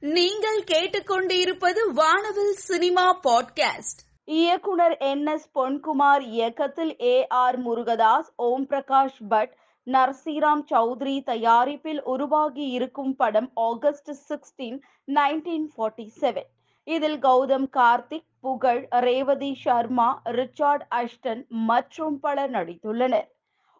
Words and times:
நீங்கள் 0.00 0.62
கேட்டுக்கொண்டிருப்பது 0.62 1.92
வானவில் 1.94 2.52
சினிமா 2.52 3.20
பாட்காஸ்ட். 3.20 4.00
இயக்குனர் 4.24 4.96
என் 4.96 5.26
எஸ் 5.26 5.50
பொன்குமார் 5.54 6.20
இயக்கத்தில் 6.20 6.96
ஏ 7.00 7.26
ஆர் 7.26 7.62
முருகதாஸ் 7.62 8.28
ஓம் 8.36 8.66
பிரகாஷ் 8.68 9.18
பட் 9.28 9.54
நர்சீராம் 9.86 10.62
சௌத்ரி 10.70 11.22
தயாரிப்பில் 11.22 12.02
உருவாகி 12.02 12.68
இருக்கும் 12.68 13.16
படம் 13.16 13.50
August 13.54 14.10
sixteen 14.28 14.80
nineteen 15.06 15.66
forty 15.76 16.08
seven 16.20 16.48
இதில் 16.84 17.18
கௌதம் 17.18 17.68
கார்த்திக் 17.76 18.26
புகழ் 18.40 18.86
ரேவதி 18.90 19.54
சர்மா 19.54 20.22
ரிச்சார்ட் 20.24 20.86
அஷ்டன் 20.90 21.48
மற்றும் 21.48 22.20
பலர் 22.20 22.50
நடித்துள்ளனர். 22.50 23.28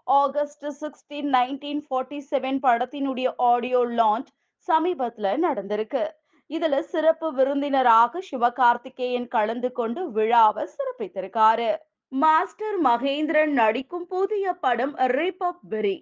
August 0.05 0.65
sixteen 0.65 1.31
nineteen 1.31 1.85
forty 1.91 2.23
seven 2.31 2.59
படத்தினுடைய 2.63 3.33
ஆடியோ 3.37 3.87
லான்ச் 3.87 4.27
சமீபத்துல 4.71 5.27
நடந்திருக்கு. 5.47 6.05
இதுல 6.51 6.81
சிறப்பு 6.93 7.29
விருந்தினராக 7.33 8.21
சிவகார்த்திகேயன் 8.31 9.29
கலந்து 9.29 9.71
கொண்டு 9.73 10.03
விழாவை 10.11 10.65
சிறப்பித்திருக்காரு. 10.77 11.71
மாஸ்டர் 12.13 12.79
மகேந்திரன் 12.83 13.53
நடிக்கும் 13.53 14.07
புதிய 14.07 14.53
படம் 14.65 14.95
ரிபப்ரி 15.17 15.97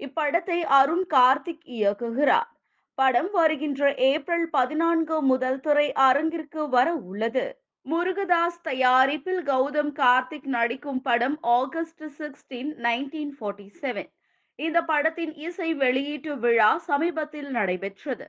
இப்படத்தை 0.00 0.58
அருண் 0.78 1.06
கார்த்திக் 1.14 1.64
இயக்குகிறார். 1.76 2.50
படம் 2.98 3.30
வருகின்ற 3.32 3.94
ஏப்ரல் 3.94 4.48
பதினான்கு 4.50 5.16
முதல் 5.22 5.60
துறை 5.60 5.86
அரங்கிற்கு 6.08 6.62
வர 6.68 6.88
உள்ளது. 6.94 7.46
முருகதாஸ் 7.86 8.60
தயாரிப்பில் 8.62 9.42
கௌதம் 9.42 9.90
கார்த்திக் 10.02 10.48
நடிக்கும் 10.56 11.00
படம் 11.02 11.36
August 11.40 12.04
sixteen 12.18 12.72
nineteen 12.86 13.32
forty 13.36 13.66
seven 13.80 14.10
இந்த 14.58 14.78
படத்தின் 14.82 15.34
இசை 15.38 15.74
வெளியீட்டு 15.74 16.38
விழா 16.38 16.78
சமீபத்தில் 16.78 17.50
நடைபெற்றது. 17.50 18.26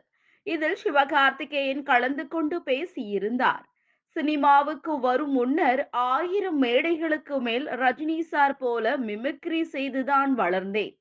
இதில் 0.48 0.78
சிவகார்த்திகேயன் 0.84 1.84
கலந்து 1.84 2.28
கொண்டு 2.28 2.58
பேசியிருந்தார். 2.66 3.64
சினிமாவுக்கு 4.16 5.00
வரும் 5.00 5.32
முன்னர் 5.32 5.82
ஆயிரம் 6.10 6.62
மேடைகளுக்கு 6.62 7.36
மேல் 7.40 7.66
ரஜினி 7.66 8.20
சார் 8.22 8.58
போல 8.58 8.98
மிமிக்ரி 8.98 9.62
செய்துதான் 9.62 10.34
வளர்ந்தேன். 10.36 10.94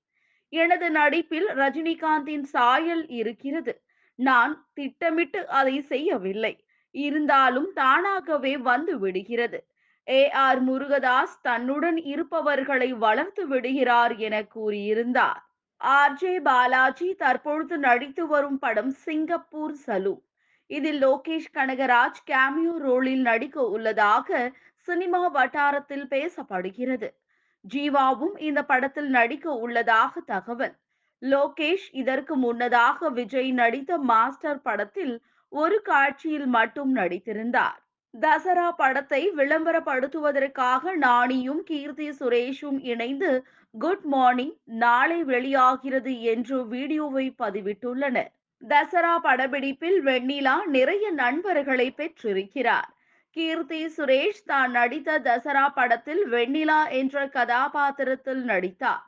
எனது 0.52 0.90
நடிப்பில் 0.90 1.48
ரஜினிகாந்தின் 1.54 2.46
சாயல் 2.46 3.04
இருக்கிறது. 3.10 3.72
நான் 4.18 4.70
திட்டமிட்டு 4.74 5.48
அதை 5.50 5.80
செய்யவில்லை. 5.82 6.54
இருந்தாலும் 6.94 7.72
தானாகவே 7.74 8.56
வந்து 8.56 8.98
விடுகிறது. 8.98 9.58
ஏ 10.08 10.30
ஆர் 10.30 10.60
முருகதாஸ் 10.64 11.36
தன்னுடன் 11.42 11.96
இருப்பவர்களை 11.96 12.92
வளர்த்து 12.92 13.46
விடுகிறார் 13.48 14.16
என 14.16 14.42
கூறியிருந்தார். 14.54 15.40
ஆர் 15.76 16.12
ஜே 16.12 16.40
பாலாஜி 16.40 17.14
தற்பொழுது 17.14 17.78
நடித்து 17.78 18.26
வரும் 18.26 18.58
படம் 18.58 18.90
சிங்கப்பூர் 18.90 19.76
சலூ. 19.86 20.14
இதில் 20.66 21.00
லோகேஷ் 21.02 21.50
கனகராஜ் 21.54 22.20
கேமியோ 22.30 22.74
ரோலில் 22.78 23.20
நடிக்க 23.20 23.62
உள்ளதாக 23.62 24.52
சினிமா 24.88 25.28
வட்டாரத்தில் 25.28 26.06
பேசப்படுகிறது. 26.06 27.08
ஜீவாவும் 27.74 28.36
இந்த 28.38 28.62
படத்தில் 28.62 29.08
நடிக்க 29.08 29.52
உள்ளதாக 29.52 30.20
தகவல். 30.20 30.74
லோகேஷ் 31.22 31.88
இதற்கு 31.92 32.36
முன்னதாக 32.36 33.08
விஜய் 33.08 33.50
நடித்த 33.52 33.98
மாஸ்டர் 33.98 34.62
படத்தில் 34.62 35.14
ஒரு 35.48 35.82
காட்சியில் 35.82 36.46
மட்டும் 36.46 36.96
நடித்திருந்தார். 36.96 37.80
தசரா 38.22 38.66
படத்தை 38.76 39.20
விளம்பரப்படுத்துவதற்காக 39.38 40.92
நானியும் 41.00 41.60
கீர்த்தி 41.70 42.08
சுரேஷும் 42.10 42.78
இணைந்து 42.82 43.30
குட் 43.74 44.04
மார்னிங் 44.04 44.54
நாளை 44.64 45.18
வெளியாகிறது 45.24 46.12
என்று 46.32 46.58
வீடியோவை 46.68 47.24
பதிவிட்டுள்ளனர். 47.42 48.30
தசரா 48.62 49.14
படப்பிடிப்பில் 49.26 49.98
வெண்ணிலா 50.08 50.56
நிறைய 50.76 51.10
நண்பர்களை 51.22 51.88
பெற்றிருக்கிறார். 51.90 52.90
கீர்த்தி 53.36 53.82
சுரேஷ் 53.96 54.44
தான் 54.44 54.70
நடித்த 54.70 55.18
தசரா 55.18 55.66
படத்தில் 55.74 56.22
வெண்ணிலா 56.28 56.80
என்ற 57.00 57.26
கதாபாத்திரத்தில் 57.28 58.42
நடித்தார். 58.44 59.06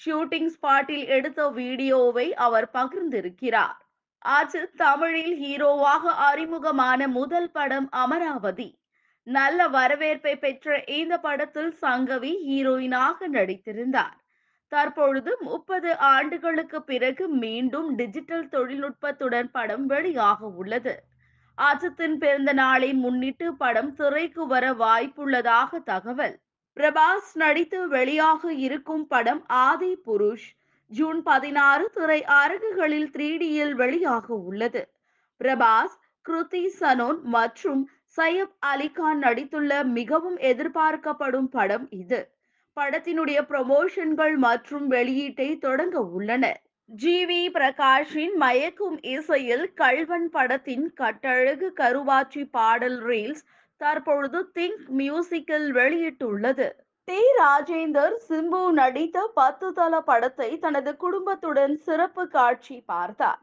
ஷூட்டிங் 0.00 0.50
ஸ்பாட்டில் 0.54 1.06
எடுத்த 1.18 1.42
வீடியோவை 1.60 2.26
அவர் 2.46 2.68
பகிர்ந்திருக்கிறார். 2.74 3.78
அஜித் 4.24 4.74
தமிழில் 4.76 5.34
ஹீரோவாக 5.42 6.04
அறிமுகமான 6.28 7.08
முதல் 7.08 7.50
படம் 7.50 7.88
அமராவதி. 7.90 8.78
நல்ல 9.22 9.68
வரவேற்பை 9.68 10.36
பெற்ற 10.36 10.84
இந்த 10.84 11.18
படத்தில் 11.18 11.76
சங்கவி 11.82 12.32
ஹீரோயினாக 12.48 13.28
நடித்திருந்தார். 13.32 14.16
தற்பொழுது 14.68 15.36
முப்பது 15.40 15.96
ஆண்டுகளுக்கு 15.96 16.82
பிறகு 16.82 17.28
மீண்டும் 17.28 17.94
டிஜிட்டல் 17.94 18.48
தொழில்நுட்பத்துடன் 18.48 19.48
படம் 19.52 19.90
வெளியாக 19.90 20.38
உள்ளது. 20.38 21.02
அஜித்தின் 21.58 22.16
பிறந்த 22.16 22.52
நாளை 22.52 22.92
முன்னிட்டு 22.94 23.56
படம் 23.56 23.94
திரைக்கு 23.94 24.46
வர 24.46 24.72
வாய்ப்புள்ளதாக 24.72 25.82
தகவல். 25.82 26.36
பிரபாஸ் 26.76 27.30
நடித்து 27.34 27.90
வெளியாக 27.90 28.48
இருக்கும் 28.56 29.06
படம் 29.06 29.44
ஆதி 29.46 29.96
புருஷ் 29.96 30.57
ஜூன் 30.90 31.22
பதினாறு 31.22 31.84
திரை 31.90 32.18
அரங்குகளில் 32.34 33.10
த்ரீ 33.10 33.28
டியில் 33.36 33.74
வெளியாக 33.74 34.26
உள்ளது. 34.42 34.82
பிரபாஸ் 35.40 35.96
கிருதி 36.26 36.62
சனோன் 36.78 37.20
மற்றும் 37.28 37.82
சையப் 38.18 38.54
அலிகான் 38.66 39.20
நடித்துள்ள 39.24 39.72
மிகவும் 39.90 40.38
எதிர்பார்க்கப்படும் 40.50 41.48
படம் 41.48 41.86
இது. 41.94 42.20
படத்தினுடைய 42.76 43.38
ப்ரொமோஷன்கள் 43.50 44.34
மற்றும் 44.38 44.86
வெளியீட்டை 44.88 45.48
தொடங்க 45.58 45.98
உள்ளன. 46.12 46.44
ஜி. 46.90 47.16
வி. 47.26 47.40
பிரகாஷின் 47.50 48.34
மயக்கும் 48.38 48.98
இசையில் 49.14 49.66
கல்வன் 49.74 50.28
படத்தின் 50.30 50.86
கட்டழகு 50.94 51.68
கருவாச்சி 51.80 52.42
பாடல் 52.50 53.00
ரீல்ஸ் 53.02 53.44
தற்பொழுது 53.80 54.40
திங்க் 54.54 54.86
மியூசிக்கில் 55.00 55.68
வெளியிட்டுள்ளது. 55.72 56.68
டி 57.08 57.20
ராஜேந்தர் 57.38 58.14
சிம்பு 58.28 58.60
நடித்த 58.78 59.18
பத்து 59.34 59.66
தல 59.72 60.00
படத்தை 60.00 60.48
தனது 60.58 60.90
குடும்பத்துடன் 60.96 61.74
சிறப்பு 61.76 62.28
காட்சி 62.28 62.76
பார்த்தார். 62.86 63.38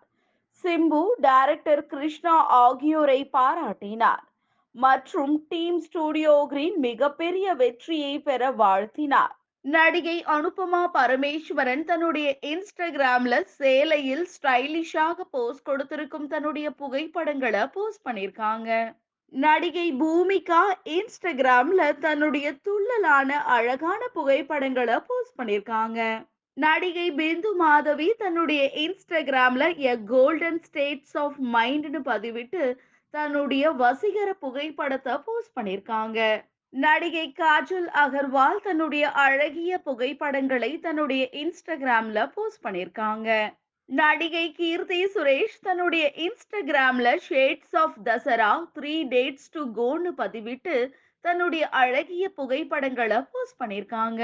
சிம்பு 0.64 1.00
டைரக்டர் 1.26 1.82
கிருஷ்ணா 1.86 2.36
ஆகியோரை 2.58 3.18
பாராட்டினார். 3.38 4.24
மற்றும் 4.76 5.34
டீம் 5.48 5.80
ஸ்டுடியோ 5.80 6.36
கிரீன் 6.52 6.78
மிகப்பெரிய 6.80 7.54
வெற்றியை 7.54 8.14
பெற 8.20 8.52
வாழ்த்தினார். 8.52 9.34
நடிகை 9.66 10.18
அனுபமா 10.36 10.84
பரமேஸ்வரன் 10.98 11.84
தன்னுடைய 11.84 12.28
இன்ஸ்டாகிராம்ல 12.52 13.40
சேலையில் 13.60 14.26
ஸ்டைலிஷாக 14.36 15.28
போஸ்ட் 15.32 15.68
கொடுத்திருக்கும் 15.72 16.28
தன்னுடைய 16.28 16.70
புகைப்படங்களை 16.72 17.66
போஸ்ட் 17.68 18.06
பண்ணியிருக்காங்க. 18.10 18.70
நடிகை 19.36 19.92
பூமிகா 19.92 20.60
இன்ஸ்டாகிராம்ல 20.90 21.98
தன்னுடைய 22.00 22.48
துள்ளலான 22.66 23.30
அழகான 23.56 24.08
புகைப்படங்களை 24.14 24.96
போஸ்ட் 25.08 25.40
பண்ணிருக்காங்க. 25.40 26.00
நடிகை 26.58 27.12
பிந்து 27.12 27.52
மாதவி 27.56 28.08
தன்னுடைய 28.18 28.72
இன்ஸ்டாகிராம்ல 28.76 29.66
எ 29.78 29.96
கோல்டன் 30.04 30.62
ஸ்டேட்ஸ் 30.64 31.18
ஆஃப் 31.18 31.40
மைண்ட்னு 31.54 32.02
பதிவிட்டு 32.06 32.62
தன்னுடைய 33.14 33.72
வசீகர 33.72 34.30
புகைப்படத்தை 34.40 35.18
போஸ்ட் 35.26 35.56
பண்ணிருக்காங்க. 35.60 36.20
நடிகை 36.70 37.28
காஜல் 37.40 37.90
அகர்வால் 38.04 38.64
தன்னுடைய 38.64 39.12
அழகிய 39.26 39.78
புகைப்படங்களை 39.80 40.80
தன்னுடைய 40.80 41.26
இன்ஸ்டாகிராம்ல 41.34 42.32
போஸ்ட் 42.34 42.66
பண்ணிருக்காங்க. 42.66 43.30
நடிகை 43.90 44.52
கீர்த்தி 44.52 45.00
சுரேஷ் 45.06 45.58
தன்னுடைய 45.62 46.06
இன்ஸ்டாகிராம்ல 46.26 47.10
shades 47.28 47.76
of 47.82 47.98
Dasara 48.06 48.50
three 48.78 48.94
days 49.04 49.50
to 49.52 49.62
கோன்னு 49.76 50.12
பதிவிட்டு 50.18 50.76
தன்னுடைய 51.26 51.70
அழகிய 51.82 52.30
புகைப்படங்களை 52.30 53.20
போஸ்ட் 53.32 53.60
பண்ணிருக்காங்க. 53.64 54.22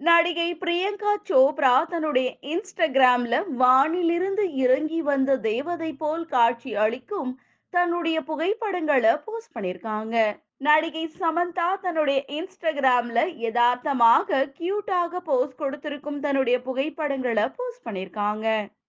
நடிகை 0.00 0.48
பிரியங்கா 0.62 1.12
சோப்ரா 1.28 1.74
தன்னுடைய 1.88 2.28
இன்ஸ்டாகிராம்ல 2.52 3.38
வானிலிருந்து 3.62 4.46
இறங்கி 4.62 5.00
வந்த 5.02 5.36
தேவதை 5.38 5.92
போல் 5.92 6.24
காட்சி 6.26 6.72
அளிக்கும் 6.84 7.32
தன்னுடைய 7.70 8.20
புகைப்படங்களை 8.22 9.12
போஸ்ட் 9.26 9.54
பண்ணிருக்காங்க. 9.58 10.16
நடிகை 10.58 11.04
சமந்தா 11.20 11.68
தன்னுடைய 11.80 12.20
இன்ஸ்டாகிராம்ல 12.38 13.20
யதார்த்தமாக 13.44 14.48
கியூட்டாக 14.58 15.20
போஸ்ட் 15.30 15.60
கொடுத்திருக்கும் 15.62 16.20
தன்னுடைய 16.20 16.58
புகைப்படங்களை 16.62 17.46
போஸ்ட் 17.58 17.86
பண்ணிருக்காங்க. 17.88 18.48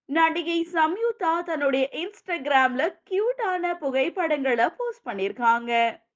நடிகை 0.09 0.57
சம்யுக்தா 0.73 1.31
தன்னுடைய 1.41 1.85
இன்ஸ்டாகிராம்ல 1.93 2.83
கியூட்டான 3.05 3.73
புகைப்படங்களை 3.79 4.67
போஸ்ட் 4.77 5.05
பண்ணியிருக்காங்க 5.05 5.71